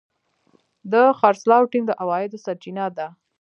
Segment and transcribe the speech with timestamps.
[0.91, 3.07] د خرڅلاو ټیم د عوایدو سرچینه ده.